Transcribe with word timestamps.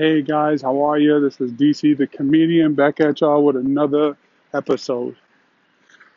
Hey 0.00 0.22
guys, 0.22 0.62
how 0.62 0.82
are 0.86 0.98
you? 0.98 1.20
This 1.20 1.42
is 1.42 1.52
DC 1.52 1.94
the 1.98 2.06
comedian 2.06 2.72
back 2.72 3.00
at 3.00 3.20
y'all 3.20 3.44
with 3.44 3.56
another 3.56 4.16
episode. 4.54 5.14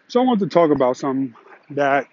So 0.08 0.22
I 0.22 0.24
want 0.24 0.40
to 0.40 0.48
talk 0.48 0.72
about 0.72 0.96
something 0.96 1.36
that 1.72 2.08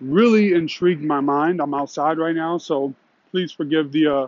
really 0.00 0.52
intrigued 0.52 1.04
my 1.04 1.20
mind. 1.20 1.60
I'm 1.60 1.74
outside 1.74 2.18
right 2.18 2.34
now, 2.34 2.58
so 2.58 2.92
please 3.30 3.52
forgive 3.52 3.92
the 3.92 4.08
uh, 4.08 4.26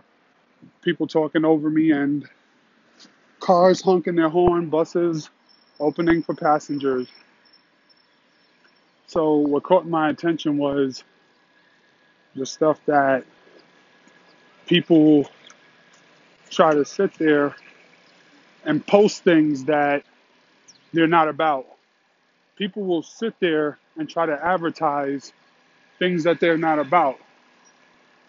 people 0.83 1.09
talking 1.09 1.45
over 1.45 1.69
me 1.69 1.91
and 1.91 2.25
cars 3.41 3.81
honking 3.81 4.15
their 4.15 4.29
horn, 4.29 4.71
buses 4.71 5.31
opening 5.81 6.23
for 6.23 6.37
passengers. 6.37 7.09
So 9.09 9.35
what 9.35 9.65
caught 9.65 9.89
my 9.89 10.11
attention 10.11 10.59
was 10.59 11.03
the 12.37 12.47
stuff 12.47 12.79
that 12.87 13.25
people 14.67 15.29
try 16.55 16.75
to 16.75 16.85
sit 16.85 17.15
there 17.15 17.55
and 18.65 18.87
post 18.87 19.25
things 19.25 19.65
that 19.65 20.05
they're 20.93 21.07
not 21.07 21.29
about. 21.29 21.67
People 22.57 22.85
will 22.85 23.03
sit 23.03 23.35
there 23.41 23.79
and 23.97 24.09
try 24.09 24.27
to 24.27 24.45
advertise 24.45 25.33
things 25.99 26.25
that 26.25 26.41
they're 26.41 26.59
not 26.59 26.79
about. 26.79 27.19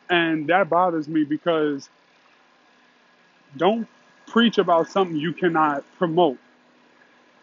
And 0.10 0.48
that 0.48 0.70
bothers 0.70 1.08
me 1.08 1.24
because 1.24 1.90
don't 3.58 3.88
preach 4.28 4.58
about 4.58 4.90
something 4.90 5.18
you 5.18 5.34
cannot 5.34 5.84
promote. 5.98 6.38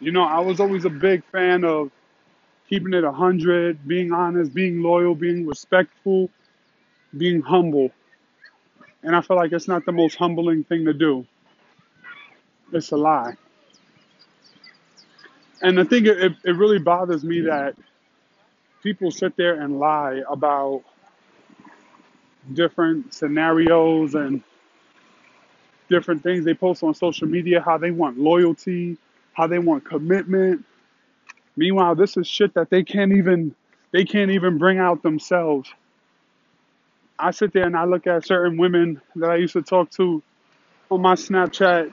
You 0.01 0.13
know, 0.13 0.25
I 0.25 0.41
was 0.41 0.61
always 0.61 0.85
a 0.85 0.91
big 0.91 1.25
fan 1.27 1.65
of 1.65 1.91
keeping 2.69 2.95
it 2.95 3.05
100, 3.05 3.87
being 3.87 4.13
honest, 4.13 4.55
being 4.55 4.83
loyal, 4.83 5.15
being 5.15 5.47
respectful, 5.47 6.31
being 7.17 7.41
humble. 7.43 7.91
And 9.03 9.17
I 9.17 9.21
feel 9.21 9.37
like 9.37 9.53
it's 9.53 9.69
not 9.69 9.85
the 9.85 9.93
most 9.93 10.17
humbling 10.17 10.65
thing 10.65 10.85
to 10.85 10.93
do. 10.93 11.27
It's 12.73 12.93
a 12.93 12.97
lie. 12.97 13.35
And 15.61 15.79
I 15.79 15.85
think 15.85 16.07
it, 16.07 16.33
it 16.45 16.57
really 16.57 16.79
bothers 16.79 17.23
me 17.23 17.43
that 17.43 17.75
people 18.83 19.11
sit 19.11 19.37
there 19.37 19.61
and 19.61 19.79
lie 19.79 20.23
about 20.29 20.83
different 22.53 23.15
scenarios 23.15 24.15
and 24.15 24.43
different 25.89 26.23
things 26.23 26.45
they 26.45 26.55
post 26.55 26.83
on 26.83 26.95
social 26.95 27.29
media, 27.29 27.61
how 27.61 27.79
they 27.79 27.91
want 27.91 28.19
loyalty, 28.19 28.97
how 29.35 29.47
they 29.47 29.59
want 29.59 29.85
commitment. 29.85 30.65
Meanwhile, 31.57 31.95
this 31.95 32.17
is 32.17 32.27
shit 32.27 32.55
that 32.55 32.71
they 32.71 32.83
can't 32.83 33.13
even 33.13 33.55
they 33.93 34.05
can't 34.05 34.31
even 34.31 34.59
bring 34.59 34.79
out 34.79 35.03
themselves. 35.03 35.73
I 37.23 37.31
sit 37.31 37.53
there 37.53 37.67
and 37.67 37.77
I 37.77 37.85
look 37.85 38.09
at 38.09 38.27
certain 38.27 38.59
women 38.59 39.01
that 39.17 39.31
I 39.31 39.37
used 39.37 39.53
to 39.55 39.63
talk 39.63 39.91
to 39.93 40.23
on 40.91 41.03
my 41.03 41.15
Snapchat 41.15 41.93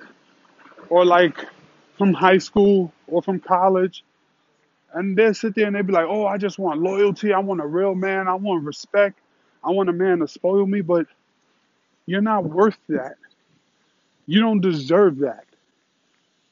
or 0.90 1.06
like 1.06 1.38
from 1.98 2.14
high 2.14 2.40
school 2.40 2.92
or 3.08 3.22
from 3.22 3.40
college. 3.40 4.04
And 4.94 5.16
they 5.16 5.34
sit 5.34 5.56
there 5.56 5.68
and 5.68 5.76
they 5.76 5.84
be 5.84 5.94
like, 5.94 6.08
oh, 6.10 6.26
I 6.26 6.38
just 6.40 6.60
want 6.60 6.82
loyalty. 6.82 7.32
I 7.34 7.40
want 7.40 7.62
a 7.62 7.68
real 7.68 7.96
man. 7.96 8.28
I 8.28 8.36
want 8.36 8.66
respect. 8.66 9.20
I 9.64 9.72
want 9.72 9.90
a 9.90 9.94
man 9.94 10.20
to 10.20 10.28
spoil 10.28 10.66
me. 10.66 10.82
But 10.82 11.06
you're 12.08 12.22
not 12.22 12.46
worth 12.46 12.78
that. 12.90 13.18
You 14.26 14.42
don't 14.42 14.62
deserve 14.62 15.20
that. 15.20 15.46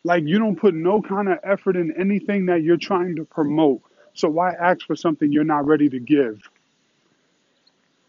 Like, 0.03 0.23
you 0.25 0.39
don't 0.39 0.55
put 0.55 0.75
no 0.75 1.02
kind 1.02 1.30
of 1.30 1.39
effort 1.44 1.75
in 1.78 1.94
anything 2.00 2.48
that 2.48 2.64
you're 2.64 2.78
trying 2.78 3.16
to 3.17 3.25
promote. 3.25 3.81
So 4.14 4.30
why 4.30 4.52
ask 4.53 4.86
for 4.86 4.95
something 4.95 5.31
you're 5.31 5.44
not 5.44 5.66
ready 5.66 5.89
to 5.89 6.00
give? 6.00 6.42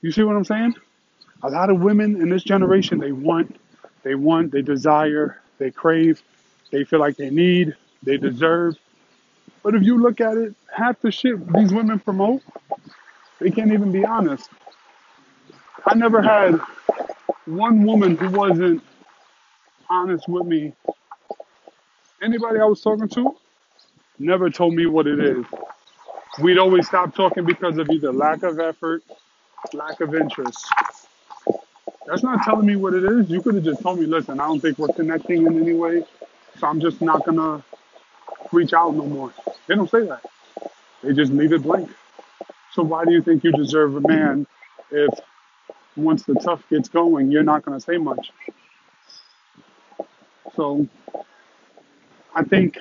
You 0.00 0.12
see 0.12 0.22
what 0.22 0.36
I'm 0.36 0.44
saying? 0.44 0.74
A 1.42 1.50
lot 1.50 1.70
of 1.70 1.80
women 1.80 2.20
in 2.20 2.28
this 2.28 2.42
generation, 2.42 2.98
they 2.98 3.12
want, 3.12 3.56
they 4.02 4.14
want, 4.14 4.52
they 4.52 4.62
desire, 4.62 5.40
they 5.58 5.70
crave, 5.70 6.22
they 6.70 6.84
feel 6.84 7.00
like 7.00 7.16
they 7.16 7.30
need, 7.30 7.74
they 8.02 8.16
deserve. 8.16 8.76
But 9.62 9.74
if 9.74 9.82
you 9.82 9.98
look 9.98 10.20
at 10.20 10.36
it, 10.36 10.54
half 10.74 11.00
the 11.00 11.10
shit 11.10 11.36
these 11.52 11.72
women 11.72 11.98
promote, 11.98 12.42
they 13.40 13.50
can't 13.50 13.72
even 13.72 13.92
be 13.92 14.04
honest. 14.04 14.48
I 15.86 15.94
never 15.94 16.22
had 16.22 16.60
one 17.46 17.84
woman 17.84 18.16
who 18.16 18.30
wasn't 18.30 18.82
honest 19.88 20.28
with 20.28 20.46
me. 20.46 20.74
Anybody 22.22 22.60
I 22.60 22.64
was 22.64 22.80
talking 22.80 23.08
to 23.08 23.36
never 24.18 24.50
told 24.50 24.74
me 24.74 24.86
what 24.86 25.06
it 25.06 25.20
is. 25.20 25.44
We'd 26.40 26.58
always 26.58 26.86
stop 26.86 27.14
talking 27.14 27.44
because 27.44 27.78
of 27.78 27.88
either 27.90 28.12
lack 28.12 28.42
of 28.42 28.60
effort 28.60 29.02
lack 29.72 30.00
of 30.00 30.14
interest. 30.14 30.66
That's 32.06 32.22
not 32.22 32.42
telling 32.44 32.66
me 32.66 32.76
what 32.76 32.94
it 32.94 33.04
is. 33.04 33.28
You 33.28 33.42
could 33.42 33.54
have 33.54 33.64
just 33.64 33.82
told 33.82 33.98
me, 33.98 34.06
listen, 34.06 34.40
I 34.40 34.46
don't 34.46 34.60
think 34.60 34.78
we're 34.78 34.88
connecting 34.88 35.46
in 35.46 35.60
any 35.60 35.74
way, 35.74 36.04
so 36.58 36.66
I'm 36.66 36.80
just 36.80 37.00
not 37.02 37.24
gonna 37.24 37.62
reach 38.52 38.72
out 38.72 38.94
no 38.94 39.04
more. 39.06 39.32
They 39.66 39.74
don't 39.74 39.90
say 39.90 40.06
that. 40.06 40.22
They 41.02 41.12
just 41.12 41.32
leave 41.32 41.52
it 41.52 41.62
blank. 41.62 41.90
So 42.72 42.82
why 42.82 43.04
do 43.04 43.12
you 43.12 43.22
think 43.22 43.44
you 43.44 43.52
deserve 43.52 43.96
a 43.96 44.00
man 44.00 44.46
if 44.90 45.10
once 45.96 46.24
the 46.24 46.34
tough 46.34 46.62
gets 46.70 46.88
going, 46.88 47.30
you're 47.30 47.42
not 47.42 47.64
gonna 47.64 47.80
say 47.80 47.98
much? 47.98 48.32
So 50.56 50.88
I 52.34 52.44
think 52.44 52.78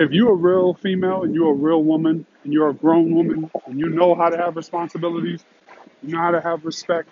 if 0.00 0.12
you're 0.12 0.32
a 0.32 0.36
real 0.36 0.74
female 0.74 1.24
and 1.24 1.34
you're 1.34 1.52
a 1.52 1.56
real 1.56 1.84
woman 1.84 2.26
and 2.44 2.54
you're 2.54 2.70
a 2.70 2.74
grown 2.74 3.14
woman 3.14 3.50
and 3.66 3.80
you 3.80 3.90
know 3.90 4.16
how 4.16 4.30
to 4.30 4.38
have 4.38 4.56
responsibilities, 4.56 5.44
you 6.02 6.14
know 6.14 6.20
how 6.20 6.32
to 6.32 6.42
have 6.42 6.64
respect, 6.66 7.10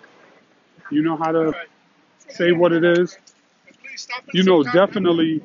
you 0.91 1.03
know 1.03 1.17
how 1.17 1.31
to 1.33 1.53
say 2.29 2.51
what 2.53 2.73
it 2.73 2.85
is, 2.85 3.17
you 4.33 4.43
know 4.43 4.63
definitely 4.63 5.41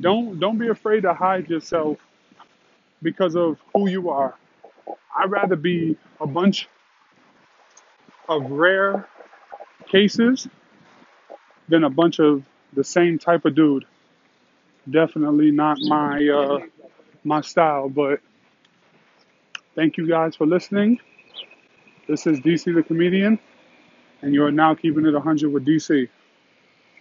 don't 0.00 0.40
don't 0.40 0.58
be 0.58 0.68
afraid 0.68 1.02
to 1.02 1.14
hide 1.14 1.48
yourself 1.50 1.98
because 3.02 3.36
of 3.36 3.58
who 3.74 3.88
you 3.90 4.10
are. 4.10 4.36
I'd 5.16 5.30
rather 5.30 5.56
be 5.56 5.98
a 6.20 6.26
bunch 6.26 6.68
of 8.28 8.50
rare 8.50 9.08
cases 9.88 10.48
than 11.68 11.84
a 11.84 11.90
bunch 11.90 12.20
of 12.20 12.44
the 12.74 12.84
same 12.84 13.18
type 13.18 13.44
of 13.46 13.54
dude. 13.56 13.86
Definitely 14.90 15.50
not 15.52 15.78
my 15.80 16.28
uh, 16.28 16.58
my 17.24 17.40
style, 17.40 17.88
but 17.88 18.20
thank 19.76 19.96
you 19.96 20.08
guys 20.08 20.34
for 20.34 20.46
listening. 20.46 20.98
This 22.08 22.26
is 22.26 22.40
DC 22.40 22.74
the 22.74 22.82
comedian, 22.82 23.38
and 24.22 24.34
you 24.34 24.44
are 24.44 24.50
now 24.50 24.74
keeping 24.74 25.06
it 25.06 25.12
100 25.12 25.52
with 25.52 25.64
DC. 25.64 26.08